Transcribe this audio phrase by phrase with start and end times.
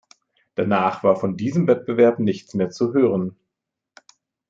[0.55, 3.35] Danach war von diesem Wettbewerb nichts mehr zu hören.